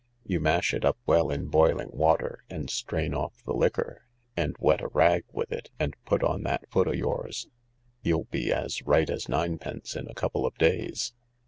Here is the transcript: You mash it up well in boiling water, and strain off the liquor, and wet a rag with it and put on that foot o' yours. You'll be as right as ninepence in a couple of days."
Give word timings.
You 0.25 0.39
mash 0.39 0.73
it 0.73 0.83
up 0.83 0.97
well 1.05 1.29
in 1.29 1.45
boiling 1.45 1.91
water, 1.91 2.43
and 2.49 2.71
strain 2.71 3.13
off 3.13 3.43
the 3.43 3.53
liquor, 3.53 4.07
and 4.35 4.55
wet 4.57 4.81
a 4.81 4.87
rag 4.87 5.25
with 5.31 5.51
it 5.51 5.69
and 5.79 5.95
put 6.05 6.23
on 6.23 6.41
that 6.41 6.67
foot 6.71 6.87
o' 6.87 6.91
yours. 6.91 7.47
You'll 8.01 8.23
be 8.31 8.51
as 8.51 8.81
right 8.81 9.11
as 9.11 9.29
ninepence 9.29 9.95
in 9.95 10.07
a 10.09 10.15
couple 10.15 10.47
of 10.47 10.57
days." 10.57 11.13